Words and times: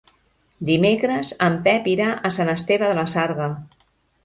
Dimecres 0.69 1.33
en 1.49 1.59
Pep 1.69 1.91
irà 1.93 2.09
a 2.31 2.33
Sant 2.39 2.51
Esteve 2.57 2.91
de 2.93 2.99
la 3.03 3.07
Sarga. 3.17 3.53